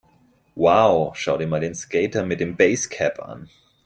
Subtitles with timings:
[0.63, 3.47] Wow, schau dir mal den Skater mit dem Basecap an!